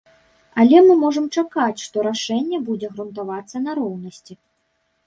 Але 0.63 0.79
мы 0.87 0.95
можам 1.03 1.27
чакаць, 1.41 1.83
што 1.85 2.07
рашэнне 2.09 2.63
будзе 2.71 2.87
грунтавацца 2.95 3.57
на 3.69 3.79
роўнасці. 3.83 4.33